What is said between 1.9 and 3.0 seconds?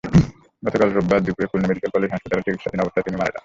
college হাসপাতালে চিকিৎসাধীন